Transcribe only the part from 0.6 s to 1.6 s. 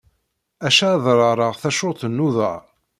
Acca ad ṛaṛeɣ